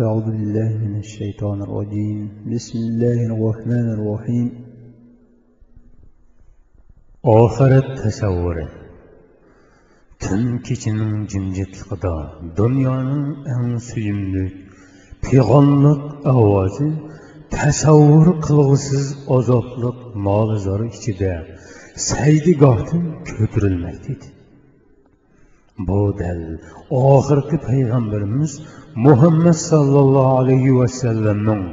[0.00, 2.18] أعوذ بالله من الشيطان الرجيم
[2.52, 4.48] بسم الله الرحمن الرحيم
[7.22, 8.66] oxirat tasavvuri
[10.22, 12.16] tun kechining jimjitligida
[12.58, 14.46] dunyoning eng suyimli
[15.24, 16.02] pig'onliq
[16.34, 16.88] ovozi
[17.56, 19.06] tasavvur qilg'usiz
[19.36, 21.34] azobliq molizor ichida
[22.10, 23.04] saydigohdan
[23.36, 24.28] ko'tarilmakda edi
[25.87, 26.41] bu dal
[27.13, 28.51] oxirgi payg'ambarimiz
[29.05, 31.63] muhammad sallallohu alayhi vasallamning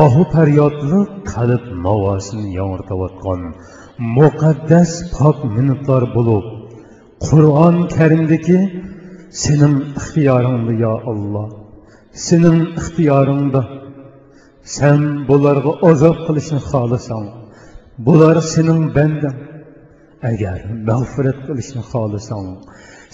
[0.00, 1.00] ohu faryodli
[1.32, 3.40] qalb navosini yong'irtayotgan
[4.16, 6.46] muqaddas pok minutlar bo'lib
[7.26, 8.58] qur'on karimdagi
[9.42, 11.48] sening ixtiyoringda yo alloh
[12.26, 13.62] sening ixtiyoringda
[14.76, 17.26] sen bularga azob qilishni xohlasang
[18.06, 19.38] bular sening bandang
[20.28, 22.48] agar mag'firat qilishni xohlasang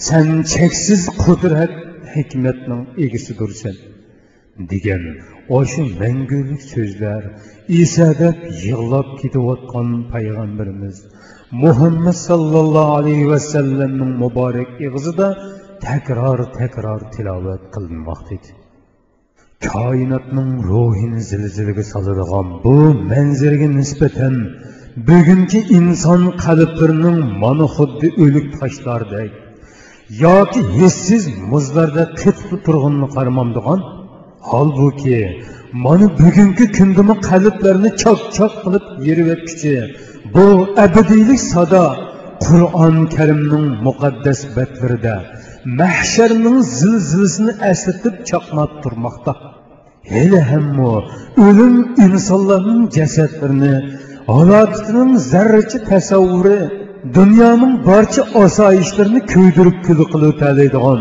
[0.07, 1.73] sen cheksiz qudrat
[2.15, 3.75] hikmatning egisidursan
[4.71, 5.03] degan
[5.57, 7.23] o'sha mangulik so'zlar
[7.81, 8.07] isa
[8.65, 10.97] yig'lab ketayotgan payg'ambarimiz
[11.63, 15.27] muhammad sallallohu alayhi vasallamning muborak ig'zida
[15.85, 18.51] takror takror tilovat qilinmoqda edi.
[19.67, 22.75] Koinotning ruhini zilzilaga soladigan bu
[23.11, 24.35] manzilga nisbatan
[25.05, 29.31] bugungi inson qalblarining mana xuddi o'lik toshlardek
[30.23, 33.79] yoki hissiz muzlarda qitib turg'unni qaramamdigan
[34.49, 35.19] holbuki
[35.85, 39.75] mana bugungi kundami qalblarni chok chok qilib yerivetkichi
[40.33, 40.45] bu
[40.85, 41.85] abadiylik sado
[42.45, 45.15] qur'on karimning muqaddas batlarida
[45.79, 49.33] mahsharning zilzilasini eslatib chaqnab turmoqda
[50.11, 50.93] hali hammo
[51.45, 53.75] o'lim insonlarning jasadlarini
[54.31, 56.59] halokatining zarracha tasavvuri
[57.17, 60.99] dunyoning barcha osoyishlarini kuydirib kul qilib o'talaydigan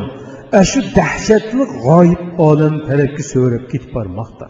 [0.71, 4.47] shu dahshatli g'oyib olam tarafga so'rab ketib bormoqda.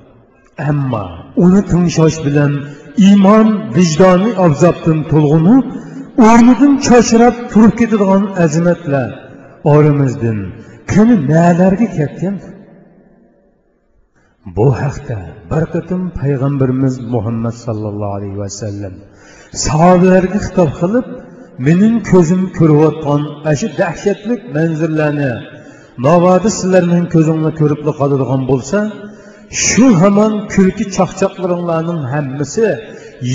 [0.70, 1.04] Ammo
[1.44, 2.52] uni tingshosh bilan
[3.06, 5.64] iymon vijdoniy avzobdan to'lg'unib
[6.28, 9.10] o'rnidan choshrab turib ketadigan azamatlar
[9.74, 10.38] oramizdan
[10.92, 12.34] kuni nalarga ketgan
[14.54, 15.18] bu haqda
[15.50, 18.94] bir qatim payg'ambarimiz muhammad sallallohu alayhi vasallam
[19.66, 21.06] sahobalarga xitob qilib
[21.66, 23.22] mening ko'zim ko'rayotgan
[23.60, 25.32] shu dahshatli manzirlarni
[26.06, 28.78] navoda sizlarning ko'zinglar ko'rib qoladigan bo'lsa
[29.66, 32.66] shu hamon kulki chaqchoqlaringlarning hammasi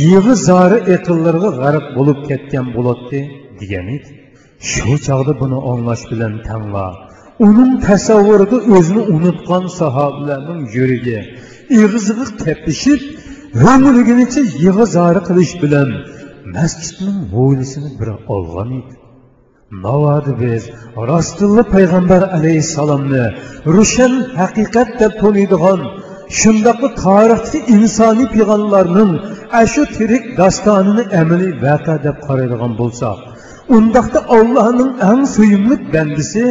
[0.02, 3.20] yig'i zori eqillarga g'arib bo'lib ketgan bo'ladi
[3.62, 4.10] degan edi.
[4.72, 6.86] Shu chog'da buni anglash bilan tangla
[7.46, 11.22] Onun təsəvvürü özünü unutqan sahabilərin yürüyü.
[11.80, 13.02] Yığızığı təpişib,
[13.72, 15.90] ömrügünəcə yığı zarı qılış bilən
[16.56, 18.96] məscidinin boylusunu bir olğan idi.
[19.86, 20.70] Navadı biz,
[21.10, 23.26] rastıllı Peyğəmbər əleyhissalamını,
[23.76, 25.82] rüşən həqiqət də tonuyduğan,
[26.40, 29.12] shundaqi tarixchi insoniy pig'onlarning
[29.62, 33.31] ashu tirik dastanini amaliy vaqa deb qaraydigan bo'lsak
[33.78, 36.44] undaqda ollohning eng suyimli bandisi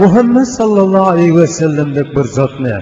[0.00, 2.74] muhammad sallallohu alayhi vasallamdek bir zotni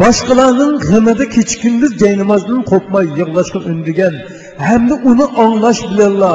[0.00, 4.14] boshqalarning g'imida kecha kunduz jaynamozdan qo'pmay yig'lashga undigan
[4.68, 6.34] hamda uni anglash bilanla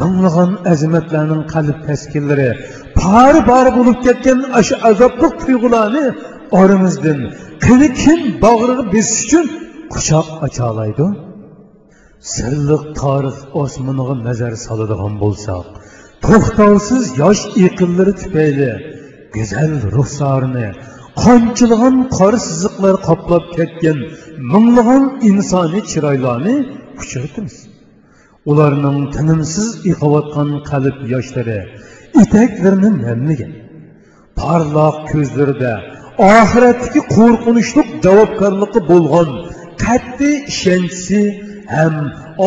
[0.00, 2.50] minglagan azamatlarning qalb taskillari
[3.00, 6.04] pari pari bo'lib ketgan shu azobli tuyg'ularni
[6.60, 7.18] oramizdan
[7.64, 9.46] qani kim bag'riga besish uchun
[9.92, 11.06] quchoq ocholaydi
[12.32, 15.66] sirliq tarix osmoniga nazar soladigan bo'lsak
[16.24, 18.72] to'xtovsiz yosh iqillari tufayli
[19.36, 20.68] go'zal ruxsorini
[21.22, 23.98] qonchilg'an qora siziqlar qoplab ketgan
[24.52, 26.56] minglagan insoniy chiroylarni
[27.00, 27.56] uchratimiz
[28.50, 31.60] ularning tinimsiz yiqayotgan qalb yoshlari
[32.22, 33.52] etaklarini namlagan.
[34.40, 35.74] Parloq ko'zlarida
[36.38, 39.28] oxiratdagi qo'rqinchli javobgarligi bo'lgan
[39.84, 41.20] qat'iy ishonchi
[41.76, 41.94] ham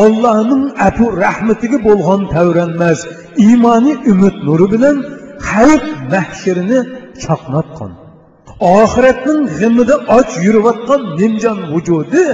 [0.02, 3.00] ollohning afu rahmatiga bo'lgan tavranmas
[3.46, 4.96] iymoniy umid nuri bilan
[5.50, 6.80] hayot mahshirini
[7.24, 7.92] chaqnatqan
[8.76, 12.24] oxiratning g'imida och yuriyotgan nimjon vujudi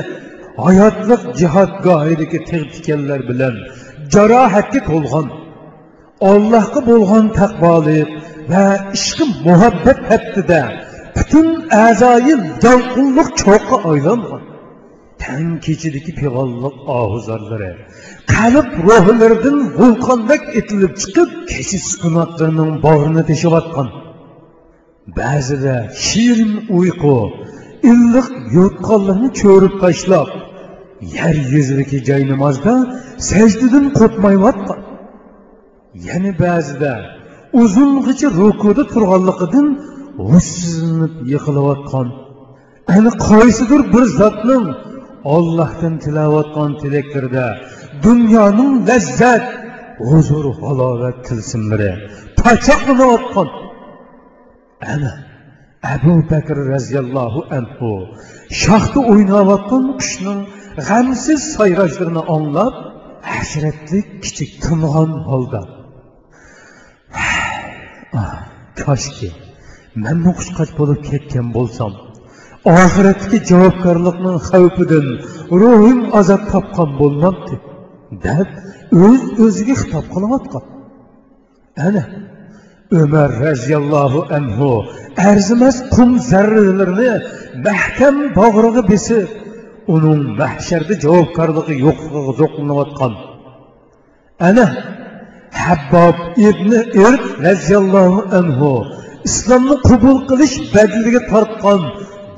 [0.65, 3.55] hayotliq jihodgohidagi tikanlar bilan
[4.15, 5.27] jarohatga to'lgan
[6.31, 8.09] ollohga bo'lgan taqvolik
[8.53, 8.65] va
[8.97, 10.63] ishqi muhabbat haftida
[11.17, 11.47] butun
[11.85, 12.35] a'zoyi
[12.67, 14.43] yolqinliq cho'qqa aylangan.
[15.23, 17.73] Tan kechidagi pig'onliq ohuzorlari
[18.33, 23.89] qalb ruhlaridan vulqondek etilib chiqib kecha sukunotlarining bag'rini teshiyotgan
[25.21, 25.77] ba'zida
[26.07, 27.17] shirin uyqu
[27.91, 30.29] illiq yo'tqonlarni cho'rib tashlab
[31.17, 32.75] yer yuzidagi joy namozda
[33.31, 33.87] sajdadan
[36.09, 36.93] yana ba'zida
[37.63, 39.67] uzung'icha rukuda turganligidan
[40.29, 42.09] g'ussizlanib yiqilayotgan.
[42.95, 44.67] Ana qaysidir bir zotning
[45.35, 47.47] ollohdan tilayotgan tilaklarida
[48.07, 49.45] dunyoning lazzat
[50.09, 51.93] huzur halovat tilsimlari
[52.41, 53.49] pachaqlanayotgan
[54.95, 55.13] ana
[55.95, 57.91] abu bakr roziyallohu anhu
[58.63, 60.41] shoxda o'ynayotgan qushning
[60.89, 62.75] g'amsiz sayrashlarini anglab
[63.33, 65.63] hasratlik kichik tingan holda
[68.83, 69.29] koshki
[70.05, 71.93] man muqishqach bo'lib ketgan bo'lsam
[72.79, 75.07] oxiratdagi javobgarlikning xavfidan
[75.61, 77.55] ruhim azob topgan bo'lmabdi
[78.27, 78.49] deb
[79.07, 80.65] o'z o'ziga xitob qilayotgan.
[81.87, 82.05] Ana
[83.01, 84.71] umar roziyallohu anhu
[85.31, 87.13] arzimas qum zarralarini
[87.67, 89.29] mahkam bog'rig'i besib
[89.95, 93.13] uning mahsharda javobgarligi yo'qligiga zo'qlanayotgan.
[94.49, 94.67] Ana
[95.65, 96.17] habbob
[96.49, 96.71] ibn
[97.05, 97.15] ir
[97.47, 98.73] roziyallohu anhu
[99.29, 101.83] islomni qubul qilish badiliga tortgan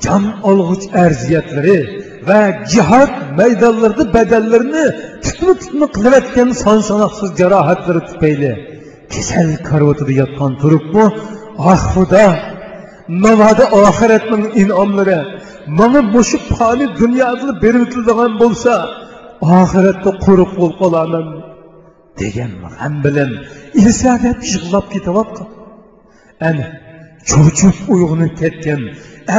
[0.05, 1.79] jon olg'ich arziyatlari
[2.27, 2.41] va
[2.73, 4.85] jihod maydonlarida badallarini
[5.25, 8.51] tutma tutma qilayotgan son sanoqsiz jarohatlari tufayli
[9.13, 11.05] kasal karvotida yotgan turibmi
[11.71, 12.27] ah xudo
[13.23, 15.19] navoda oxiratning inomlari
[15.79, 18.73] mana mushu fani dunyoda berib o'tiladigan bo'lsa
[19.59, 21.25] oxiratda quruq bo'lib qolaman
[22.19, 23.31] degan g'am bilan
[24.23, 25.43] deb yig'lab ketyapti
[26.49, 26.65] ana
[27.29, 28.81] cho'chib uyg'onib ketgan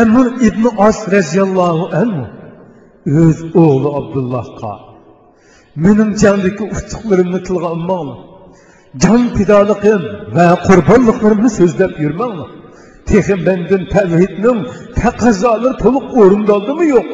[0.00, 2.25] amir ibn os roziyallohu anhu
[3.23, 4.73] o'z o'g'li abdullohga
[5.85, 8.19] mening jondagi utuqlarimni tilga olmanglar
[9.03, 10.03] jon fidoliqim
[10.37, 12.51] va qurbonliqlarimni so'zlab yurmanglar
[13.11, 14.59] texi mendan tavhidning
[15.01, 17.09] taqazolari to'liq o'rindaldimi yo'q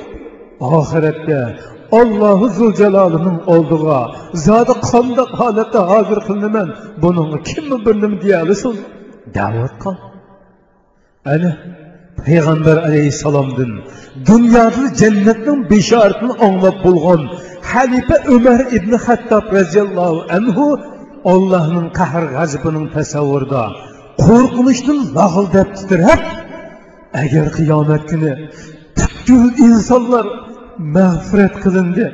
[0.79, 1.41] oxiratda
[2.01, 4.01] allohu zuljalolining oldiga
[4.47, 6.69] zodi qandoq holatda hozir qilinaman
[7.03, 8.75] buningga kimmi bir nima deya olasin
[9.37, 9.97] da'vat qil
[11.35, 11.51] ana
[12.27, 13.71] payg'ambar alayhissalomdan
[14.29, 17.23] dunyoda jannatning bishoratini anglab bo'lgan
[17.71, 20.67] xalifa umar ibn hattob roziyallohu anhu
[21.33, 23.63] ollohning qahr g'azibining tasavvurida
[24.25, 26.23] qo'rqinishdan lag'ildab titrab
[27.23, 28.33] agar qiyomat kuni
[28.99, 30.27] butkul insonlar
[30.97, 32.07] mag'firat qilindi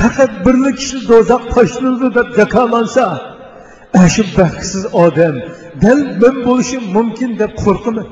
[0.00, 3.06] faqat birli kishi do'zax tashlandi deb jakolansa
[4.14, 5.36] shu baxtsiz odam
[5.82, 8.08] dal men bo'lishim mumkin deb qo'rqaman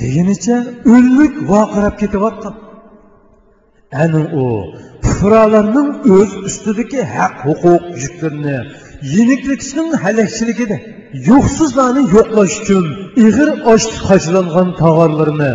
[0.00, 0.56] degunicha
[0.94, 2.48] o'llik voqirab ketyapti
[4.02, 4.46] ana u
[5.04, 8.58] fuqarolarning o'z ustidagi haq huquq yuklarini
[9.14, 10.76] yeniklikning halakchiligida
[11.28, 12.86] yo'qsizlarni yo'qlash uchun
[13.26, 15.52] ig'ir ochlik qochlangan tog'orlarni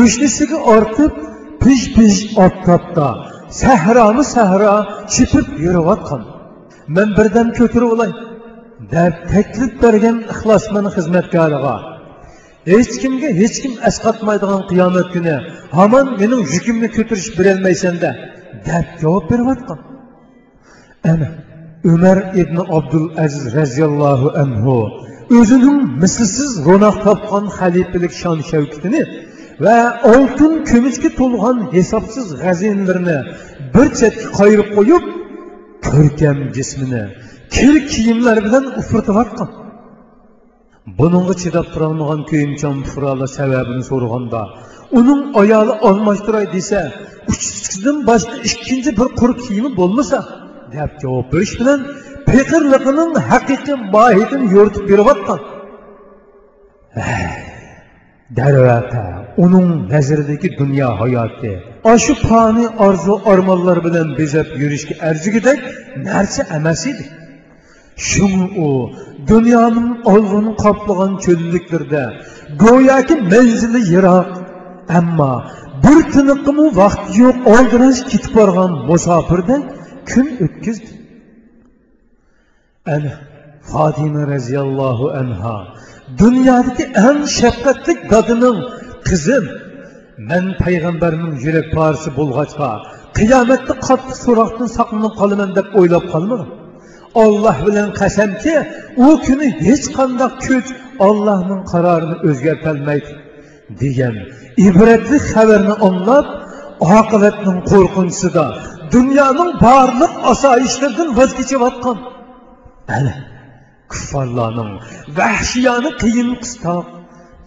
[0.00, 1.12] o'shnisiga ortib
[1.62, 3.08] pish pish oftobda
[3.62, 4.74] sahroni sahro
[5.12, 6.22] chipib yurayotgan.
[6.96, 8.12] Man birdan ko'tirib olay
[8.94, 11.74] deb taklif bergan ixlosmand xizmatkoriga
[12.66, 15.34] hech kimga hech kim asqatmaydigan qiyomat kuni
[15.78, 18.10] hamon mening yukimni ko'tarish berolmaysanda
[18.66, 19.80] deb javob beryotgan
[21.12, 21.28] ana
[21.92, 24.76] umar ibn abdul aziz roziyallohu anhu
[25.38, 29.02] o'zining mislsiz ro'noq topgan xalifalik shon shavkatini
[29.64, 29.76] va
[30.12, 33.18] oltin kumushga to'lgan hisobsiz g'azinlarni
[33.74, 35.04] bir chetga qoyirib qo'yib
[35.88, 37.02] ko'rkam jismini
[37.56, 39.48] kir kiyimlar bilan ufurtiyotgan
[40.86, 44.48] Bununla çidab duralmagan köyümçan furala sebebini sorganda,
[44.92, 46.92] onun ayalı almaştıray dese,
[47.28, 50.28] üçüncüden başka ikinci bir kuru kiyimi bulmasa,
[50.72, 51.80] deyip cevap veriş bilen,
[52.26, 55.40] pekirlikinin hakiki mahiyetini yürütüp bir vatkan.
[58.30, 59.04] Dervete,
[59.36, 65.60] onun nezirdeki dünya hayatı, aşı fani arzu armallar bilen bezep yürüyüşki erzigidek,
[65.96, 67.19] nerse emesiydik.
[68.00, 68.68] Edi shuni u
[69.28, 72.04] dunyoning olg'ini qoplagan cho'lliklarda
[72.64, 74.30] go'yoki manzili yiroq
[74.98, 75.32] ammo
[75.84, 79.62] bir tiniqimi vaqt yo'q oldirash ketib borgan musofirdan
[80.10, 80.90] kun o'tkazdi
[82.94, 83.12] ana
[83.72, 85.56] fotima roziyallohu anha
[86.22, 88.58] dunyodagi eng shafqatli dodining
[89.08, 89.44] qizim
[90.30, 92.70] man payg'ambarning yurak parisi bo'lg'achqa
[93.18, 96.50] qiyomatda qattiq so'roqdan saqlanib qolaman deb o'ylab qolmadim
[97.14, 98.54] olloh bilan qasamki
[98.96, 100.68] u kuni hech qanday kuch
[101.08, 103.12] ollohning qarorini o'zgartolmaydi
[103.82, 104.14] degan
[104.68, 106.26] ibratli xabarni anglab
[106.98, 108.46] oqibatning qo'rqinchisida
[108.94, 111.98] dunyoning barliq osoyishlardan voz kechayotgan
[112.98, 113.14] ana
[113.92, 114.72] kuffarlarning
[115.18, 116.86] vahshiyona qiyin qistoq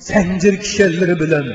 [0.10, 1.46] zanjir kishallari bilan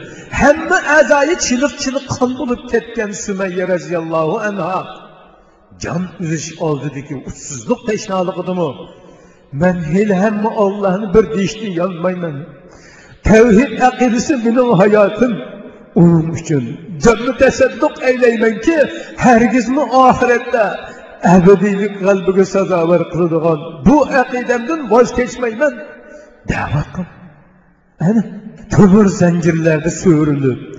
[0.41, 4.81] hamma a'zoyi chiliq chiliq qon bo'lib ketgan sumayya roziyallohu anha
[5.83, 8.71] jon uzish oldidagi uchsizlik tashnoligidimi
[9.63, 12.37] man hali hamma ollohni bir deyishni yolmayman
[13.29, 15.33] tavhid aqidasi mening hayotim
[16.01, 16.65] uning uchun
[17.05, 18.77] canlı təsəddüq eyleymen ki,
[19.17, 20.65] hergizmi ahirette
[21.37, 25.73] ebedilik kalbine sazavar kılıdığan bu akidemden vazgeçmeymen
[26.49, 27.05] davet kıl.
[28.01, 28.23] Yani
[28.71, 30.78] tömür zincirlerde sürülüp,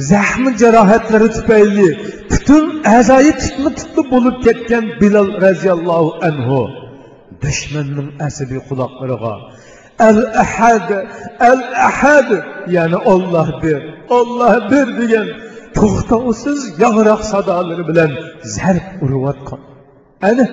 [0.00, 1.88] zahmi cerahatleri tüpeyli,
[2.30, 6.68] bütün azayı tutma tutma bulup ketken Bilal raziyallahu anhu,
[7.42, 9.36] düşmanın asibi kulaklarına,
[10.00, 10.90] El-Ahad,
[11.40, 12.30] El-Ahad,
[12.70, 13.78] yani Allah bir,
[14.10, 15.28] Allah bir degan
[15.76, 18.10] to'xtovsiz yag'roq sadolari bilan
[18.54, 19.60] zarb urayotgan
[20.28, 20.46] ana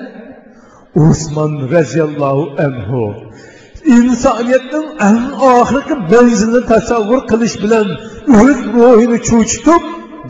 [0.96, 3.02] usmon roziyallohu anhu.
[3.98, 7.88] İnsoniyatning eng oxirgi manzilini tasavvur qilish bilan
[8.36, 9.84] o'z ruhini cho'chitib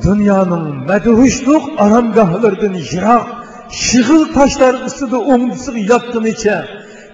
[0.06, 3.26] dunyoning madhushliq oromgohlaridan yiroq
[3.86, 6.58] shig'il toshlar ustida o'ngisiga yotganicha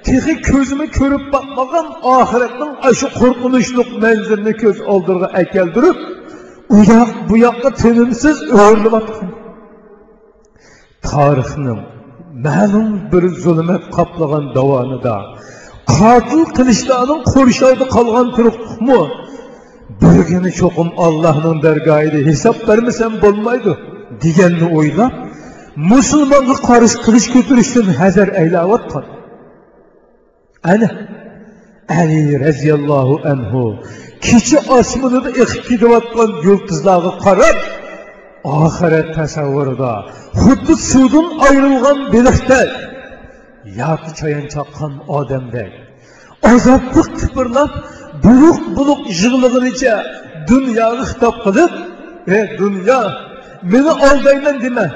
[0.08, 1.88] texi ko'zimi ko'rib boqmagan
[2.18, 5.98] oxiratning shu qo'rqinchli manzilni ko'z oldiga akeldirib
[6.76, 9.30] u yoq bu yoqqa tinimsiz o'rlayotgan
[11.10, 11.82] tarixning
[12.46, 15.16] ma'lum bir zulmat qoplagan davonida
[15.96, 19.02] qotil qilishlarning qurshovida qolgan turibmi
[20.02, 23.74] birgini cho'qim allohning dargohida hisob bermasam bo'lmaydi
[24.24, 25.14] deganni o'ylab
[25.92, 29.06] musulmonga qarshi qilich ko'tarishdan hazar aylayotgan
[30.74, 30.90] ana
[32.00, 33.64] ali roziyallohu anhu
[34.26, 37.58] kecha osmonida eqib ketayotgan yulduzlarga qarab
[38.62, 39.94] oxirat tasavvurida
[40.44, 42.72] xuddi suvdan ayrilgan beliqdek
[43.82, 45.72] yoki chayon chaqqan odamdek
[46.54, 47.72] azobli tipirlab
[48.24, 49.96] buruq buluq yig'lig'inicha
[50.50, 51.72] dunyoga xitob qilib
[52.38, 53.00] ey dunyo
[53.72, 54.88] meni aldayman dema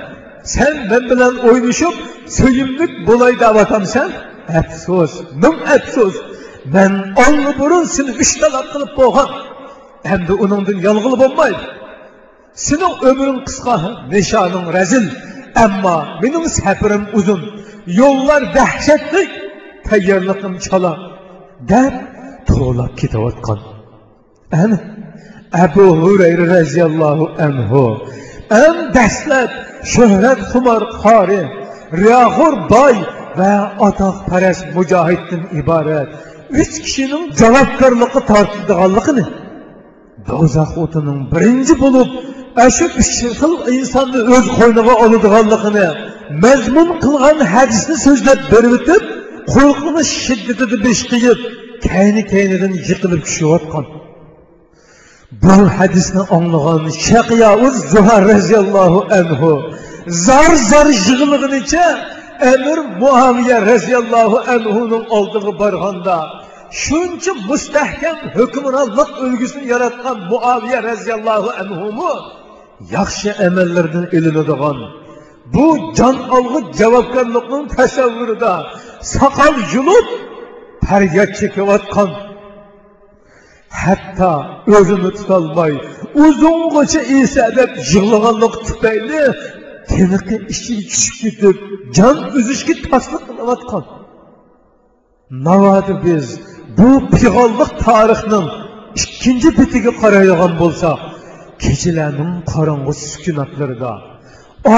[0.53, 1.95] sen men bilan o'ynashib
[2.37, 4.09] suyimlik bo'lay deyotamsan
[4.59, 5.11] afsus
[5.43, 6.15] ming afsus
[6.73, 6.91] man
[7.25, 9.29] olli seni uch talab qilib qo'ygan
[10.13, 11.63] endi uningdan yolg'ili bo'lmaydi
[12.67, 13.75] sening umring qisqa
[14.13, 15.05] nishoning razil
[15.65, 17.41] ammo mening safarim uzun.
[17.99, 19.23] Yo'llar dahshatli
[19.87, 20.93] tayyorligim chala
[21.71, 21.93] deb
[22.57, 23.59] to'g'lab ketayotgan.
[24.63, 24.77] Ana
[25.65, 27.83] abu hurayra roziyallohu anhu.
[28.63, 29.51] Eng dastlab
[29.93, 31.41] shuhrat xumor qori
[32.01, 32.95] riyoxo'r boy
[33.39, 33.53] va
[33.87, 36.09] otoqparast mujohiddan iborat
[36.61, 39.25] uch kishining javobgarlikqa tortilganligini
[40.29, 42.09] do'zax o'tining birinchi bo'lib
[42.77, 45.87] shu uch xil insonni o'z qo'yniga oladiganligini
[46.45, 49.03] mazmun qilgan hadisni so'zlab berib o'tib
[49.53, 51.39] qo'rqinish shiddatida besh qiyib
[51.89, 53.85] kayni kaynidan yiqilib tushayotgan
[55.43, 59.51] bu hadisni anglagan shaqiyavuz zuhar roziyallohu anhu
[60.25, 61.85] zar zar yig'ilg'inicha
[62.53, 66.17] emir muaviya roziyallohu anhuning oldiga borganda
[66.83, 72.13] shuncha mustahkam hukmronlik ulgusini yaratgan muaviya roziyallohu anhumi
[72.95, 74.77] yaxshi amallardan ilinadigan
[75.53, 75.67] bu
[75.97, 78.53] jon olg'u javobgarlikning tasavvurida
[79.13, 80.07] soqol yulib
[80.87, 82.09] faryod chekayotgan
[83.83, 84.31] hatto
[84.77, 85.73] o'zini tutolmay
[86.25, 89.23] uzung'icha esa deb yig'laganlik tufayli
[89.91, 91.55] tiniqi ichiga tushib ketib
[91.97, 93.83] jon uzishga tasliq qilayotgan
[95.47, 96.25] navoda biz
[96.77, 98.47] bu pig'onliq tarixning
[99.01, 100.99] ikkinchi betiga qaraydigan bo'lsak
[101.63, 103.93] kechalarning qorong'u sukunatlarida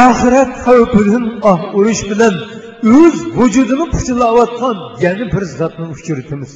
[0.05, 2.35] oxirat xavfidan ah urish bilan
[2.83, 6.51] o'z vujudini puchilayotgan yana bir zotni uchratimiz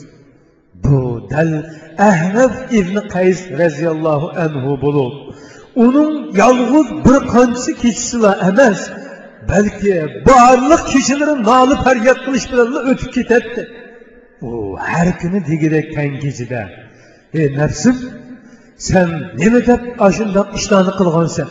[0.84, 0.98] bu
[1.32, 1.51] dal
[2.10, 5.13] ahnaf ibn qays roziyallohu anhu bo'lib
[5.86, 8.80] uning yolg'iz bir qanchasi kechasilar emas
[9.51, 9.94] balki
[10.27, 13.62] barliq kechalari noli faryod qilish bilan o'tib ketadi
[14.48, 14.50] u
[14.89, 16.62] har kuni degidek tang kechida
[17.39, 17.98] ey nafsim
[18.88, 19.08] sen
[19.42, 19.82] nima deb
[20.18, 21.50] shundoq ishlarni qilgansan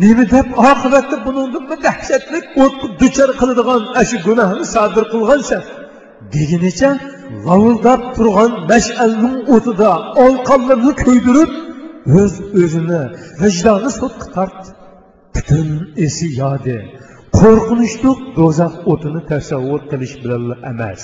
[0.00, 5.62] nima deb oqibatda bundan dahshatli o'tni duchor qiladigan shu gunohni sodir qilgansan
[6.34, 6.90] degunicha
[7.46, 9.90] lovuldab turgan mash'alning o'tida
[10.24, 11.50] olqonlarni kuydirib
[12.20, 13.02] o'z o'zini
[13.42, 14.68] vijdoni sudga tortdi
[15.34, 15.68] butun
[16.06, 16.78] esi yodi
[17.38, 21.00] qo'rqinchli do'zax o'tini tasavvur qilish bilan emas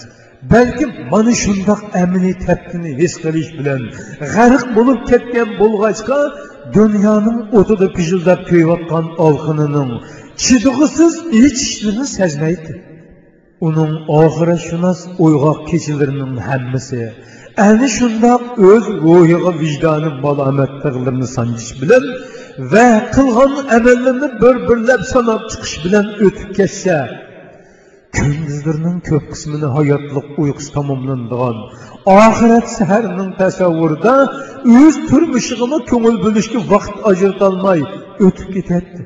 [0.53, 3.83] balki mana shundoq amniy taftini his qilish bilan
[4.35, 6.19] g'arq bo'lib ketgan bo'lg'achqa
[6.77, 9.91] dunyoning o'tida pishildab kuyayotgan olqinining
[10.45, 12.73] chidg'isiz ichishlarini sezmaydi
[13.69, 17.01] uning oxiratsunos uyg'oq kechalarining hammasi
[17.69, 22.05] ana shundoq o'z ruhiga vijdoni malomatlig'larini sanjish bilan
[22.73, 26.51] va qilgan amallarini bir birlab sanab chiqish bilan o'tib
[28.15, 31.57] ketsa kunduzlarning ko'p qismini hayotliq uyqusi tamomlandigan
[32.25, 34.15] oxirat saharining tasavvurida
[34.81, 37.81] o'z turmushig'ini ko'ngil bo'lishga vaqt ajratolmay
[38.27, 39.01] o'tib ketadi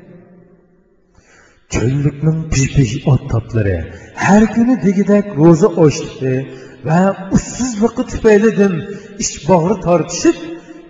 [1.73, 3.77] cho'llikning pish ottoplari
[4.25, 6.33] har kuni degidek ro'za ochdi
[6.87, 7.01] va
[7.35, 8.73] ussizligi tufaylidan
[9.23, 10.37] ich bog'ri tortishib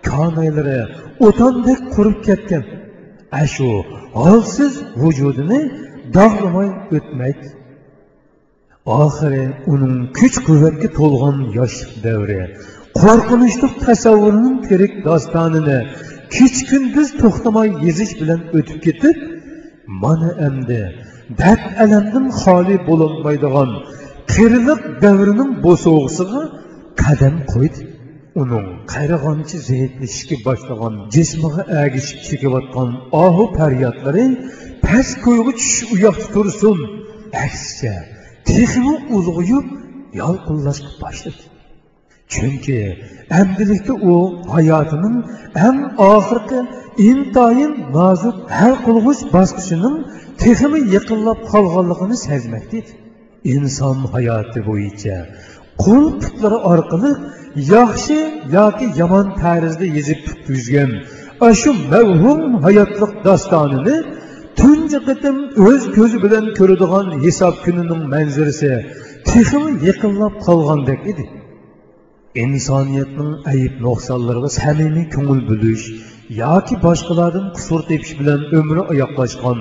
[0.09, 0.79] konaylari
[1.27, 2.63] o'tondek qurib ketgan
[3.43, 3.69] ashu
[4.21, 5.61] holsiz vujudini
[6.17, 7.47] dog'lamay o'tmaydi
[8.85, 12.41] oxiri uning kuch quvvatga to'lgan yoshlik davri
[13.01, 15.79] qo'rqinchli tasavvurining tirik dostonini
[16.35, 19.17] kech kunduz to'xtamay yezish bilan o'tib ketib
[20.03, 20.81] mana endi
[21.41, 23.71] dard alamdan xoli bo'lolmaydigan
[24.33, 26.41] qiriliq davrining bo'sog'isiga
[27.03, 27.81] qadam qo'ydi
[28.41, 32.89] uning qayrag'onchi zaiflashishga boshlagan jismiga agishib chekayotgan
[33.25, 34.25] ohu faryodlari
[34.85, 36.77] past ko'yga tushish u yoqda tursin
[37.45, 37.95] aksicha
[38.49, 39.65] texmi ulg'uyib
[40.21, 41.43] yolqinlashga boshladi
[42.33, 42.79] chunki
[43.39, 44.13] endilikda u
[44.55, 45.17] hayotining
[45.67, 45.79] eng
[46.13, 46.59] oxirgi
[47.09, 49.97] intoyin nozik hal qilg'ich bosqichining
[50.43, 52.91] texmi yaqinlab qolganligini sezmakda edi
[53.55, 55.15] inson hayoti bo'yicha
[55.83, 57.11] qo'l putlari orqali
[57.75, 58.17] yaxshi
[58.57, 60.21] yoki yomon tarzda yezib
[60.51, 60.91] yuzgan
[61.61, 63.95] shu mavhum hayotliq dostonini
[64.59, 65.37] tunji qitim
[65.69, 68.71] o'z ko'zi bilan ko'radigan hisob kunining manzirasi
[69.29, 71.25] texmi yaqinlab qolgandek edi.
[72.45, 75.85] Insoniyatning ayib nuqsonlariga samimiy ko'ngil bo'lish
[76.43, 79.59] yoki boshqalardan qusur tepish bilan umri oyoqlashgan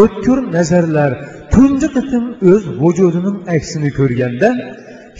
[0.00, 1.10] o'tkir nazarlar
[1.54, 4.48] tunji qitim o'z vujudining aksini ko'rganda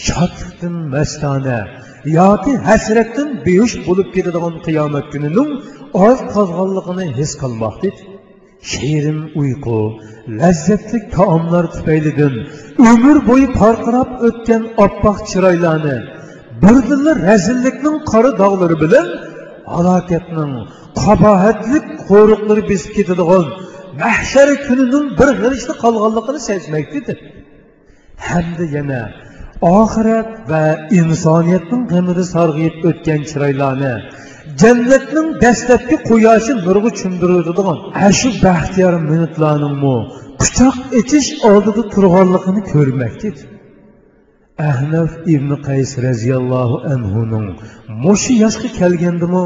[0.07, 1.59] shodlikdan mastona
[2.19, 5.51] yoki hasratdan behush bo'lib ketadigan qiyomat kunining
[6.09, 7.89] oz qolganligini his qilmoqda
[8.63, 9.81] shirin uyqu
[10.41, 12.35] lazzatli taomlar tufaylidan
[12.91, 15.97] umr bo'yi parqirab o'tgan oppoq chiroylarni
[16.63, 19.09] birdilla razillikning qora dog'lari bilan
[19.75, 20.53] halokatning
[21.03, 23.47] qabohatlik qo'riqlari besib ketadigan
[24.03, 27.15] mahshar kunining bir g'irishda qolganligini sezmakda
[28.29, 29.03] hamda yana
[29.81, 30.65] oxirat va
[31.01, 33.95] insoniyatning g'amida sarg'ayib o'tgan chiroylarni
[34.63, 37.79] jannatning dastlabki quyoshi nurg'i cho'mdiradigan
[38.19, 39.97] shu baxtiyor minutlarningmi
[40.43, 43.31] quchoq ichish oldida turganligini ko'rmakda
[44.71, 47.47] ahnaf ibn qays roziyallohu anhuning
[48.05, 49.45] mushi yoshga kelgandimi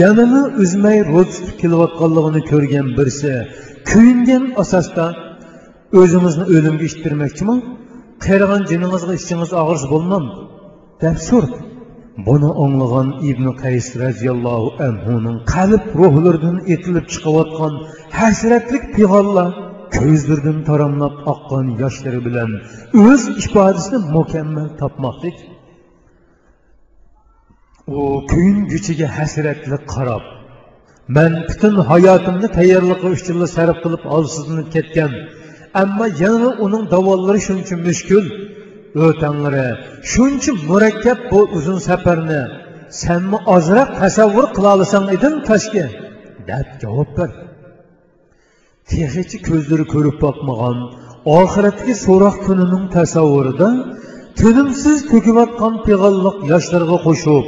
[0.00, 3.32] yanini uzmay ro'za tutib kelayotganligini ko'rgan birsa
[3.90, 5.06] kuyingan asosda
[6.00, 7.56] o'zimizni o'limga ishittirmoqchimi
[8.26, 10.34] qarigan jiningizga ishingiz og'rish bo'lmamdi
[11.02, 11.69] deb so'rdi
[12.26, 17.74] buni o'nglagan ibn qays roziyallohu anhuning qalb ruhlaridan etilib chiqayotgan
[18.18, 19.50] hasratlik pig'onlar
[19.96, 22.50] ko'zlaridan taramlab oqqan yoshlari bilan
[23.06, 25.30] o'z ifodasini mukammal topmoqda
[27.98, 30.24] u kuyinguchiga hasratli qarab
[31.16, 35.12] man butun hayotimni tayyorliqi uchun sarf qilib olsizlanib ketgan.
[35.82, 38.24] Ammo yana uning davolari shuncha mushkul.
[39.06, 39.68] O'tanlari
[40.12, 42.42] shuncha murakkab bu uzun safarni
[43.02, 45.86] sanmi ozroq tasavvur qila olsang eding toshga
[46.48, 47.30] deb javob ber.
[48.90, 50.76] Tehichi ko'zlari ko'rib boqmagan
[51.38, 53.68] oxiratgi so'roq kunining tasavvurida
[54.40, 57.46] tinimsiz to'kayotgan pig'alliq yoshlarga qo'shib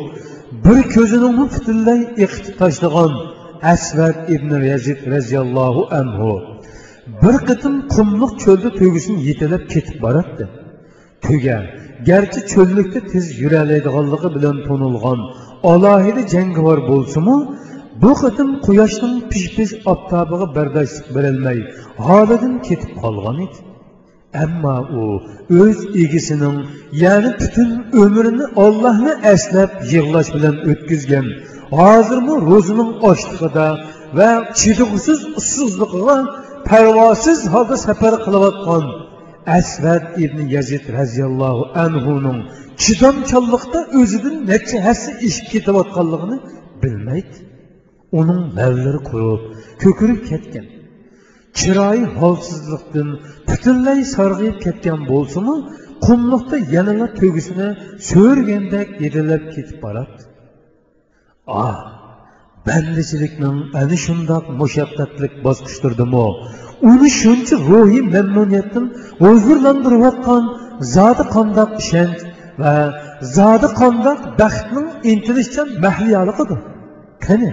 [0.65, 3.13] bir ko'zini butunlay iqitib tashlagan
[3.75, 6.33] asvad ibn yazid roziyallohu anhu
[7.23, 10.45] bir qitim qumliq cho'lda tugisini yetalab ketib boradi
[11.27, 11.59] tuga
[12.09, 15.21] garchi cho'llikda tez yuralaydiganligi bilan to'nilgan
[15.73, 17.37] alohida jangovar bo'lsimi
[18.03, 21.59] bu qitim quyoshning pish pish oftobiga bardoshlik berolmay
[22.07, 23.59] holidan ketib qolgan edi
[24.45, 25.03] ammo u
[25.63, 26.57] o'z egisining
[27.05, 27.71] ya'ni butun
[28.03, 31.27] umrini ollohni eslab yig'lash bilan o'tkazgan
[31.79, 33.69] hozirmi ro'zining ochlig'ida
[34.19, 34.31] va
[34.61, 36.19] chidug'siz ussizligiga
[36.69, 38.85] parvosiz holda safar qilayotgan
[39.59, 42.41] asvad ibn yazid roziyallohu anhuning
[42.83, 46.37] chidamchanlikda o'zidan necha hassa eshib ketayotganligini
[46.83, 47.37] bilmaydi
[48.21, 49.43] uning lavlari qurib
[49.83, 50.67] ko'kirib ketgan.
[51.59, 53.09] Chiroyi holsizlikdan
[53.49, 55.57] butunlay sarg'ayib ketgan bo'lsimi
[56.07, 57.69] qumliqda yanala to'gisini
[58.11, 60.23] so'rgandek yedilab ketib boradi
[61.65, 61.79] ah
[62.69, 66.27] bandichilikning ana shundoq mushaqqatlik bosqichdirdimi
[66.91, 68.85] uni shuncha ruhiy mamnuniyatdan
[69.25, 70.43] huzurlantirayotgan
[70.97, 72.21] zodi qandoq ishonch
[72.63, 72.75] va
[73.37, 76.61] zodi qandoq baxtning intilishchan mahliyoliqidir
[77.27, 77.51] qani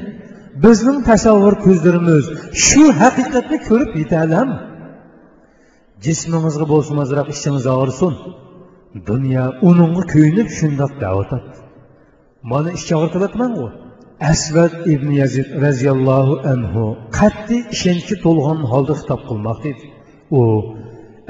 [0.63, 2.25] bizning tasavvur ko'zlarimiz
[2.65, 4.49] shu haqiqatni ko'rib yetalam
[6.05, 8.13] jismingizga bo'lsin ozroq ishingiz og'risin
[9.09, 11.49] dunyo uningga kuyinib shundoq da'vatadi
[12.51, 13.67] mana ish og'rityapmanku
[14.21, 16.83] asvad ibn yazid roziyallohu anhu
[17.19, 19.85] qat'iy ishonchga to'lgan holda xitob qilmoqda edi.
[20.39, 20.41] U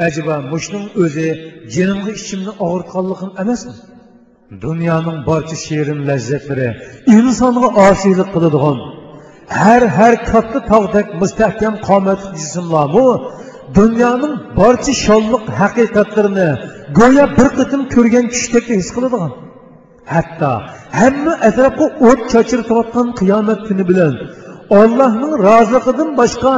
[0.08, 1.28] ajaba mushning o'zi
[1.76, 3.74] jinimga ichimni og'ritganligim emasmi?
[4.66, 6.70] Dunyoning barcha shirin lazzatlari
[7.18, 8.78] insonga osiylik qiladigan
[9.60, 13.08] har har katta tog'dek mustahkam qomatli jismlarmi
[13.78, 16.50] dunyoning barcha shonliq haqiqatlarini
[17.00, 19.32] go'yo bir qitim ko'rgan tushdek his qiladigan.
[20.14, 20.52] Hatto
[21.00, 24.14] hamma atrofga o't chochiritayotgan qiyomat kuni bilan
[24.80, 26.54] ollohning roziligidan boshqa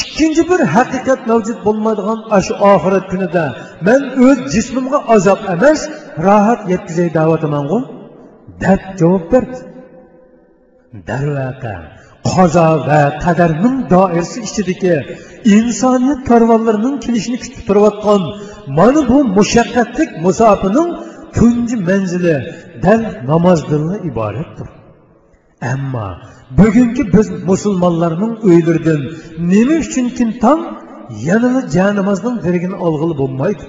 [0.00, 3.44] ikkinchi bir haqiqat mavjud bo'lmaydigan shu oxirat kunida
[3.86, 5.80] man o'z jismimga azob emas
[6.26, 7.78] rohat yetkazay da'vatamangu
[8.64, 9.58] deb javob berdi
[11.08, 11.74] darvaqa
[12.32, 14.96] qazo va qadarning doirasi ichidagi
[15.56, 18.22] insoniyat karvonlarining kelishini kutib turayotgan
[18.78, 20.90] mana bu mushaqqatlik musofining
[21.36, 22.36] tunji manzili
[22.84, 24.68] dal namozdan iboratdir
[25.72, 26.08] ammo
[26.58, 29.00] bugungi biz musulmonlarning uylaridan
[29.52, 30.62] nima uchun kim tong
[31.28, 33.64] yanada janimizning dirigini olg'ili bo'lmaydi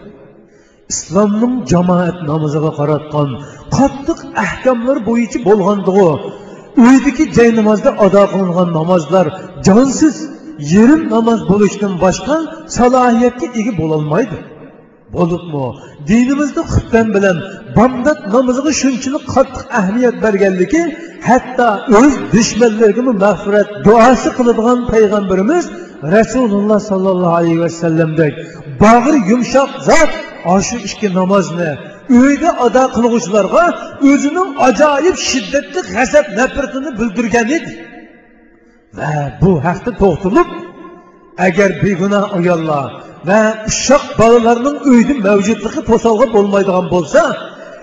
[0.94, 3.30] islomning jamoat namoziga qaratgan
[3.78, 6.10] qattiq ahkomlar bo'yicha bo'lgandig'u
[6.86, 9.26] uydagi jay namozda ado qilingan namozlar
[9.68, 10.16] jonsiz
[10.74, 12.36] yerim namoz bo'lishdan boshqa
[12.78, 14.38] salohiyatga ega bo'lolmaydi
[15.16, 15.66] bo'libmi
[16.10, 17.38] dinimizda xutban bilan
[17.78, 20.84] bomdod namoziga shunchalik qattiq ahamiyat berganligi
[21.28, 21.70] hatto
[22.00, 25.66] o'z dushmanlariga mag'firat duosi qiladigan payg'ambarimiz
[26.16, 28.34] rasululloh sollallohu alayhi vasallamdek
[28.84, 30.12] bag'ri yumshoq zot
[30.68, 31.72] shu ikki namozni
[32.22, 33.66] uyda ado qilg'uvchilarga
[34.12, 37.72] o'zining ajoyib shiddatli g'azab nafratini bildirgan edi.
[38.98, 40.50] Va bu haqda to'xtalib
[41.48, 42.90] agar begunoh ayollar
[43.28, 47.38] ve uşak balalarının öydü mevcutlığı posalğa bulmaydıgan bolsa,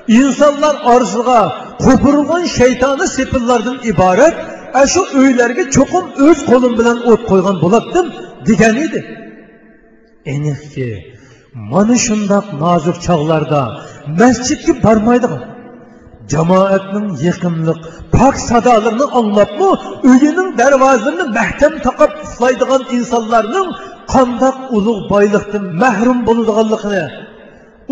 [0.08, 4.34] insanlar arzuğa qopurulğan şeytani sepillardan ibarət
[4.82, 8.12] e şu öylerge çokum öz kolum bilan ot koygan bulattım,
[8.46, 9.00] diken idi.
[10.26, 10.90] Eniqki,
[11.54, 13.60] mana shundoq nozik chog'larda
[14.18, 15.42] masjidga bormaydigan
[16.32, 17.78] jamoatning yiqimliq
[18.16, 19.70] pok sadalarını anlatma,
[20.08, 23.68] uyining dervazını mahkam takıp uxlaydigan insonlarning
[24.16, 27.04] qandoq ulug' boylikdan mahrum bo'ladiganligini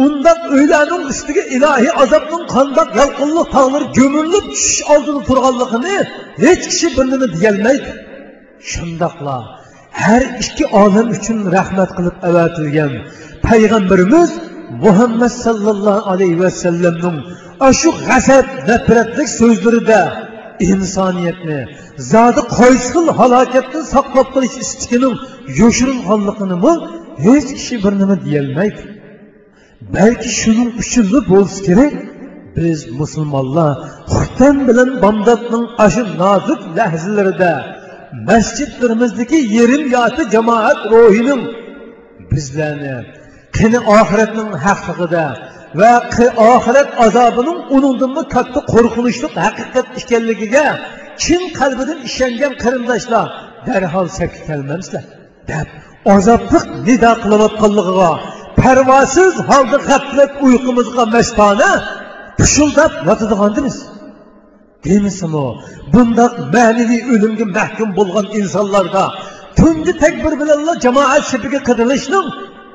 [0.04, 5.96] undoq uylarning ustiga ilohiy azobning qandoq yalqinliq tog'lar ko'milib tushish oldida turganligini
[6.44, 7.90] hech kishi bir nima deyolmaydi.
[8.70, 9.36] Shundoqla
[10.02, 12.92] har ikki olam uchun rahmat qilib avatilgan
[13.46, 14.30] payg'ambarimiz
[14.84, 17.18] muhammad sallallohu alayhi vasallamning
[17.80, 20.00] shu g'azab nafratlik so'zlarida
[20.72, 21.60] insoniyatni
[22.12, 25.14] zodi qaysi xil halokatdan saqlab qolish istigining
[25.60, 26.74] yoshirilganligini
[27.26, 28.82] hech kishi bir nima deyolmaydi
[29.96, 31.94] balki shuning uchunli bo'lsa kerak
[32.56, 33.72] biz musulmonlar
[34.14, 37.52] xutban bilan bomdodning ashu nozik lahzalarida
[38.28, 41.42] masjidlarimizdagi yerim yoti jamoat ruhining
[42.30, 42.96] bizlarni
[43.56, 45.24] qini oxiratning haqligida
[45.80, 45.92] va
[46.54, 50.66] oxirat azobining unindinmi katta qo'rqinchli haqiqat ekanligiga
[51.22, 53.26] chin qalbidan ishongan qarindoshlar
[53.68, 55.04] darhol sakki kelmamsizlar
[55.50, 55.68] deb
[56.16, 58.10] azoblik nido qilayotganligiga
[58.60, 61.70] parvosiz holda g'aflat uyqumizga mastona
[62.38, 63.76] pushildab yotadigandimiz
[64.86, 65.46] demisimi
[65.94, 69.04] bundoq ma'naviy o'limga mahkum bo'lgan insonlarda
[69.58, 72.26] tungi takbir bilan jamoat shipiga qidirishning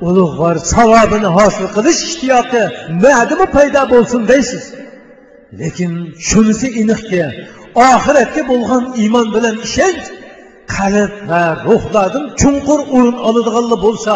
[0.08, 2.62] ulug'vor savobini hosil qilish ishtiyoqi
[3.04, 4.64] nadimi paydo bo'lsin deysiz.
[5.60, 5.92] Lekin
[6.28, 7.22] shunisi aniqki
[7.88, 10.04] oxiratga bo'lgan iymon bilan ishonch
[10.76, 14.14] qalb va ruhlardan chunqur o'rin oladiganlar bo'lsa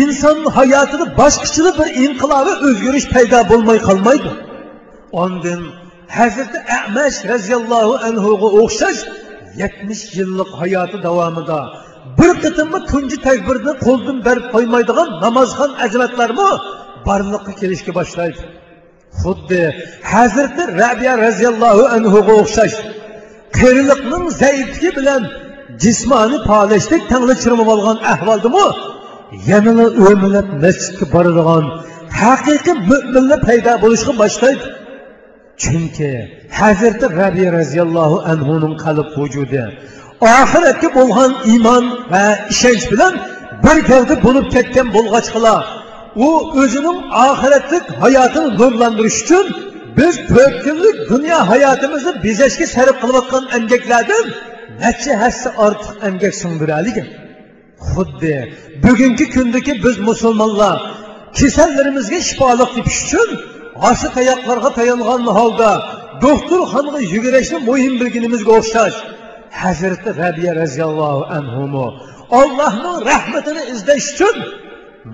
[0.00, 4.30] inson hayotida boshqachalar bir inqilobiy o'zgarish paydo bo'lmay qolmaydi
[5.22, 5.60] ondan
[6.18, 9.00] hazrati amash roziyallohu anhuga o'xshash
[9.62, 11.60] yetmish yillik hayoti davomida
[12.18, 16.48] bir qitimmi tunji takbirni qo'ldan berib qo'ymaydigan namozxon azimatlarmi
[17.08, 18.42] borliqqa kelishga boshlaydi.
[19.22, 19.62] Xuddi
[20.12, 22.76] hazrati rabiya roziyallohu anhuga o'xshash
[23.58, 25.22] qiyriqning zaifligi bilan
[25.82, 28.66] jismoniy tangli tanglachirmab olgan ahvoldimi
[29.50, 31.64] yanada o'milab masjidga boradigan
[32.22, 34.64] haqiqiy mo'minlar paydo bo'lishga boshlaydi.
[35.62, 36.10] Chunki
[36.60, 39.64] hazrati rabiya roziyallohu anhuning qalb vujudi
[40.20, 43.14] oxiratga bo'lgan iymon va ishonch bilan
[43.64, 45.62] bir gavda bo'lib ketgan bo'lg'achqilar
[46.26, 46.28] u
[46.62, 49.46] o'zining oxiratlik hayotini nurlantirish uchun
[49.98, 54.26] biz to'rt kunlik dunyo hayotimizni bezashga sarf qilayotgan emgaklardan
[54.82, 57.08] necha hassa ortiq emgak singdiraligan
[57.92, 58.34] xuddi
[58.84, 60.78] bugungi kundagi biz musulmonlar
[61.38, 63.28] kasallarimizga shifolik tepish uchun
[63.82, 65.70] g'ashi tayoqlarga tayangan holda
[66.24, 68.96] doktorxonaga yugurishni muhim bilganimizga o'xshash
[69.62, 71.84] hazrati rabiya roziyallohu anhu
[72.40, 74.36] ollohni rahmatini izlash uchun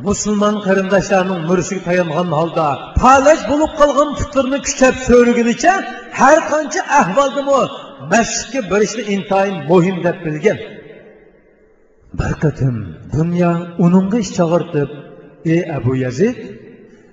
[0.07, 2.67] musulmon qarindoshlarning murishiga tayangan holda
[3.03, 5.75] palaj bo'lib qolgan putlarni kuchab so'rigunicha
[6.21, 7.61] har qancha ahvoldami
[8.13, 10.59] masjidga borishni intayin muhim deb bilgan.
[12.19, 12.75] Bir qatim
[13.17, 13.51] dunyo
[13.85, 14.91] uningga ish chaqirtib
[15.53, 16.37] ey abu yazid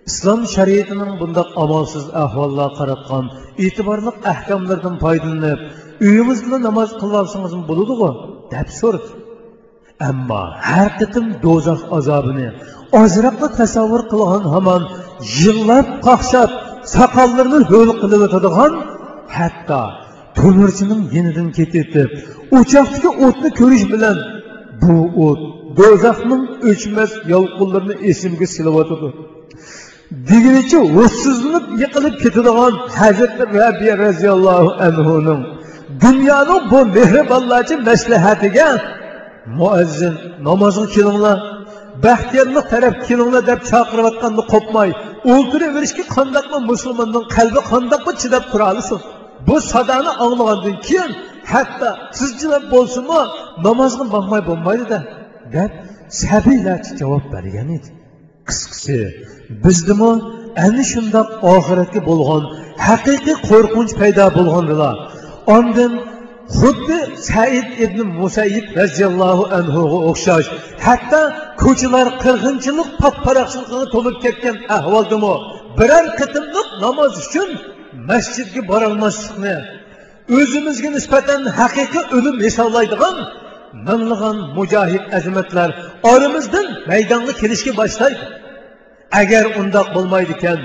[0.09, 3.25] islom shariatining bundoq amalsiz ahvollar qaratgan
[3.65, 5.59] e'tiborli ahkomlardan foydalanib
[6.05, 8.09] uyingizda namoz qilolsangiz bo'ladiku
[8.53, 9.09] deb so'radi
[10.09, 12.47] ammo har qatim do'zax azobini
[13.01, 14.81] ozroqqa tasavvur qilgan hamon
[15.39, 16.49] yig'lab qaqshab
[16.95, 18.71] soqollarini ho'l qilib o'tadigan
[19.37, 19.81] hatto
[20.37, 22.09] to'mirchining yenidan ketib
[22.57, 24.17] o'choqdagi o'tni ko'rish bilan
[24.81, 24.95] bu
[25.27, 25.41] o't
[25.79, 29.09] do'zaxning o'chmas yolqinlarini esimga silayotidi
[30.29, 35.41] degunicha o'zsizlanib yiqilib ketadigan hazrati rabiya roziyallohu anhuning
[36.03, 38.69] dunyoning bu mehribonlarchi maslahatiga
[39.59, 40.15] muazzin
[40.47, 41.37] namozga kelinglar
[42.05, 44.89] baxtiyorlik taraf kelinglar deb chaqirayotganda qo'pmay
[45.33, 48.99] o'ltiraverishga qandaqmi musulmonning qalbi qandaqmi chidab tura olsin
[49.47, 51.11] bu sadoni anglagandan keyin
[51.53, 53.21] hatto sizjilab bo'lsinmi
[53.65, 54.99] namozga bormay bo'lmaydida
[55.55, 55.71] deb
[56.23, 57.89] sabiylarcha javob bergan edi.
[58.49, 58.97] Qisqasi
[59.65, 60.11] bizdimi
[60.65, 62.43] ana shundoq oxiratga bo'lgan
[62.87, 64.95] haqiqiy qo'rqinch paydo bo'lgandilar.
[65.47, 65.93] ondan
[66.59, 66.99] xuddi
[67.29, 70.47] said ibn musayyib roziyallohu anhuga o'xshash.
[70.87, 71.21] Hatto
[71.63, 75.33] ko'chalar qirg'inchilik potparaqchilikga to'lib ketgan ahvoldami
[75.79, 77.49] biror qitimliq namoz uchun
[78.09, 79.55] masjidga borolmaslikni
[80.37, 83.15] o'zimizga nisbatan haqiqiy o'lim hisoblaydigan
[83.87, 85.69] minglаған mujohid әзіметтер
[86.11, 88.23] orimizdan maydonga kelishga boshlaydi.
[89.21, 90.59] Agar undoq bo'lmaydi ekan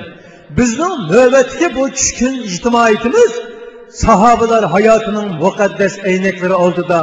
[0.58, 3.32] bizning navbatga bu tushgan ijtimoiyatimiz
[3.96, 7.00] ijtimoiyatimiz sahobalar hayotining muqaddas aynaklari oldida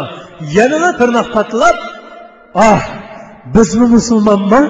[0.57, 1.77] yanada tirnoq patlab
[2.69, 2.81] ah
[3.55, 4.65] bizmi musulmonman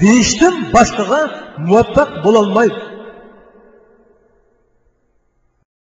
[0.00, 1.20] deyishdan boshqaga
[1.66, 2.89] muvaffaq bo'lolmaydi